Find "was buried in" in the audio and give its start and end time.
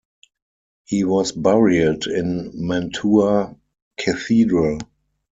1.03-2.53